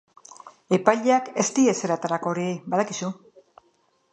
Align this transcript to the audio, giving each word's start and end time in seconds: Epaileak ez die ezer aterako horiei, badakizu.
Epaileak 0.77 1.29
ez 1.43 1.45
die 1.59 1.65
ezer 1.75 1.93
aterako 1.97 2.33
horiei, 2.33 2.57
badakizu. 2.75 3.11